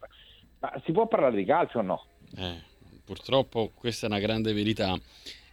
[0.60, 2.04] Ma si può parlare di calcio o no?
[2.36, 2.68] Eh
[3.10, 4.96] purtroppo questa è una grande verità.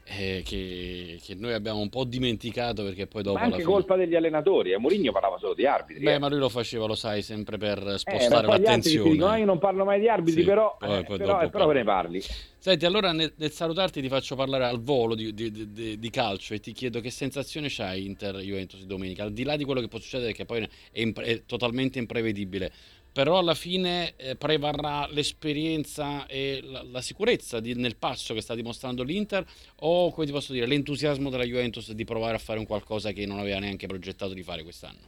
[0.09, 3.37] Eh, che, che, noi abbiamo un po' dimenticato perché poi dopo.
[3.37, 3.69] Ma anche fine...
[3.69, 4.77] colpa degli allenatori, eh.
[4.77, 6.01] Mourinho parlava solo di arbitri.
[6.01, 6.17] Beh, eh.
[6.17, 9.11] ma lui lo faceva, lo sai, sempre per eh, spostare eh, l'attenzione.
[9.11, 11.83] Dicono, io non parlo mai di arbitri, sì, però, poi, poi però, dopo però ne
[11.83, 12.21] parli.
[12.57, 16.53] Senti, allora nel, nel, salutarti ti faccio parlare al volo di, di, di, di, calcio
[16.53, 19.89] e ti chiedo che sensazione c'hai Inter Juventus domenica, al di là di quello che
[19.89, 22.71] può succedere, che poi è, impre- è totalmente imprevedibile
[23.17, 28.53] però alla fine eh, prevarrà l'esperienza e la, la sicurezza di, nel passo che sta
[28.53, 29.43] dimostrando l'Inter
[29.79, 33.25] o come ti posso dire l'entusiasmo della Juventus di provare a fare un qualcosa che
[33.25, 34.99] non aveva neanche progettato di fare quest'anno?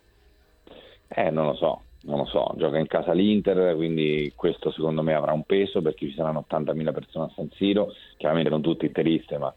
[1.08, 5.14] Eh, non lo so, non lo so, gioca in casa l'Inter, quindi questo secondo me
[5.14, 9.38] avrà un peso perché ci saranno 80.000 persone a San Siro, chiaramente non tutte interiste,
[9.38, 9.54] ma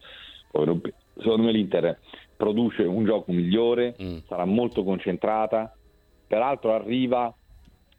[0.50, 1.98] secondo me l'Inter
[2.36, 4.18] produce un gioco migliore, mm.
[4.26, 5.74] sarà molto concentrata,
[6.26, 7.34] peraltro arriva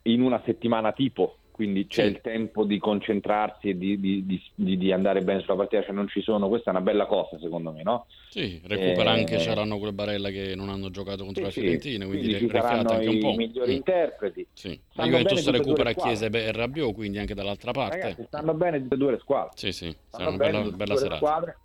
[0.04, 2.10] in una settimana tipo quindi c'è Sì.
[2.10, 4.26] il tempo di concentrarsi e di, di-
[4.56, 7.38] di- di andare bene sulla partita, cioè non ci sono, questa è una bella cosa
[7.38, 8.08] secondo me, no?
[8.30, 12.06] Sì, recupera Eh, anche, c'erano quelle barelle che non hanno giocato contro Sì, la Fiorentina,
[12.08, 13.36] quindi, quindi saranno anche un i po'.
[13.36, 14.48] migliori Mm, interpreti.
[14.52, 14.82] sì.
[14.94, 15.94] La Juventus recupera.
[15.94, 18.00] Chiesa e Rabiot, quindi anche dall'altra parte.
[18.00, 19.52] Ragazzi, stanno bene tutte e due le squadre.
[19.54, 21.16] Sì, sì, sarà una bella, bella serata.
[21.18, 21.58] squadre.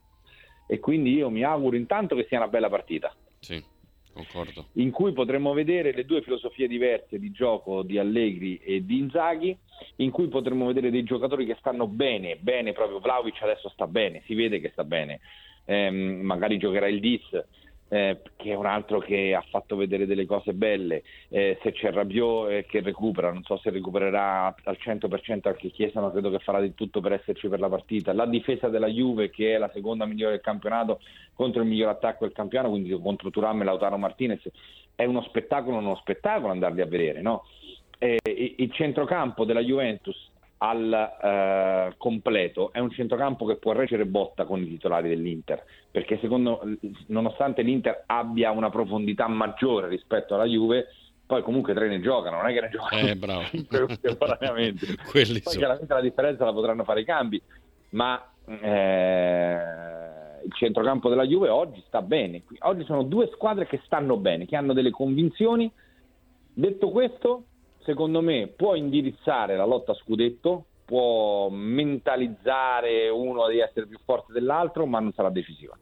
[0.67, 3.11] E quindi io mi auguro intanto che sia una bella partita.
[3.41, 3.65] Sì,
[4.19, 4.67] concordo.
[4.75, 9.57] in cui potremmo vedere le due filosofie diverse di gioco di Allegri e di Inzaghi,
[9.97, 14.23] in cui potremmo vedere dei giocatori che stanno bene, bene proprio Vlaovic adesso sta bene,
[14.27, 15.21] si vede che sta bene,
[15.71, 17.25] Ehm, magari giocherà il Dis,
[17.89, 21.91] eh, che è un altro che ha fatto vedere delle cose belle, Eh, se c'è
[21.91, 26.39] Rabiot eh, che recupera, non so se recupererà al 100% anche Chiesa, ma credo che
[26.39, 29.71] farà di tutto per esserci per la partita, la difesa della Juve che è la
[29.73, 31.01] seconda migliore del campionato
[31.35, 34.43] contro il miglior attacco del campionato, quindi contro Turam e Lautaro Martinez,
[34.95, 37.45] è uno spettacolo, uno spettacolo andarli a vedere, no?
[37.99, 40.28] Eh, il centrocampo della Juventus
[40.59, 46.19] al eh, completo è un centrocampo che può reggere botta con i titolari dell'Inter perché
[46.21, 46.61] secondo
[47.07, 50.87] nonostante l'Inter abbia una profondità maggiore rispetto alla Juve
[51.25, 53.43] poi comunque tre ne giocano non è che ne giocano Eh, bravo.
[53.87, 55.57] contemporaneamente poi sono.
[55.57, 57.41] chiaramente la differenza la potranno fare i cambi
[57.91, 59.57] ma eh,
[60.45, 64.57] il centrocampo della Juve oggi sta bene oggi sono due squadre che stanno bene che
[64.57, 65.71] hanno delle convinzioni
[66.53, 67.45] detto questo
[67.89, 74.35] secondo me può indirizzare la lotta a scudetto, può mentalizzare uno di essere più forte
[74.35, 75.75] dell'altro, ma non sarà decisiva.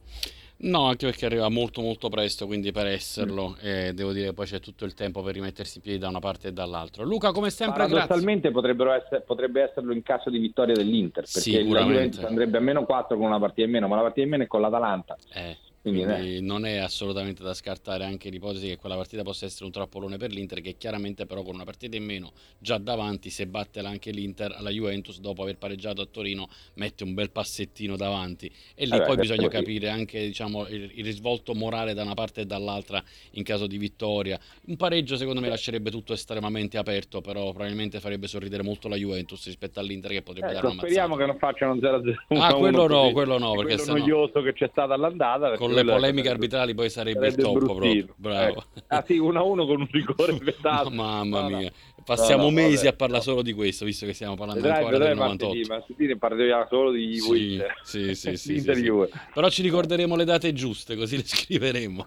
[0.59, 4.59] No, anche perché arriva molto molto presto, quindi per esserlo, eh, devo dire poi c'è
[4.61, 7.03] tutto il tempo per rimettersi in piedi da una parte e dall'altra.
[7.03, 7.85] Luca, come sempre.
[7.85, 11.93] Paradossalmente potrebbero essere- potrebbe esserlo in caso di vittoria dell'Inter, perché Sicuramente.
[11.93, 14.43] Juventus andrebbe a meno 4 con una partita in meno, ma la partita in meno
[14.43, 15.17] è con l'Atalanta.
[15.33, 15.57] Eh,
[15.91, 19.71] Quindi, quindi non è assolutamente da scartare anche l'ipotesi che quella partita possa essere un
[19.71, 23.79] trappolone per l'Inter, che chiaramente però con una partita in meno già davanti, se batte
[23.79, 28.83] anche l'Inter, alla Juventus dopo aver pareggiato a Torino mette un bel passettino davanti e
[28.83, 32.41] lì Vabbè, poi questo bisogna capire anche diciamo, il, il risvolto morale da una parte
[32.41, 34.39] e dall'altra in caso di vittoria.
[34.67, 39.45] Un pareggio secondo me lascerebbe tutto estremamente aperto, però probabilmente farebbe sorridere molto la Juventus
[39.45, 41.25] rispetto all'Inter che potrebbe dare Ecco, una speriamo mazzata.
[41.25, 42.41] che non facciano un 0-0.
[42.41, 45.55] Ah, 1-1 quello no, quello no, perché quello sennò- noioso che c'è stato all'andata.
[45.57, 47.75] Con le polemiche arbitrali poi sarebbe, il sarebbe top proprio.
[47.91, 48.13] bruttino.
[48.17, 48.47] Bravo.
[48.49, 48.63] Ecco.
[48.87, 50.89] Ah sì, 1-1 con un rigore inventato.
[50.89, 51.71] Mamma No, mia,
[52.03, 54.79] passiamo No, no, mesi vabbè, a parlare solo di questo, visto che stiamo parlando Vedrai,
[54.83, 55.73] ancora vedrai del martedì, 98.
[55.73, 58.91] martedì ne parliamo solo di Sì, sì, sì, sì, sì, sì.
[59.33, 62.05] Però ci ricorderemo le date giuste, così le scriveremo.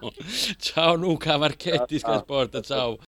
[0.57, 2.17] Ciao Luca Marchetti, Sky.
[2.19, 2.97] Sport, ciao.